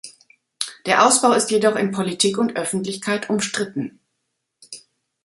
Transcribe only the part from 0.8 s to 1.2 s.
Der